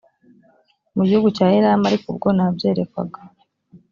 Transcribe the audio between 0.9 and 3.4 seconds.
mu gihugu cya elamu ariko ubwo nabyerekwaga